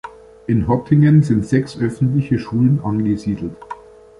[0.47, 3.53] In Hottingen sind sechs öffentliche Schulen angesiedelt.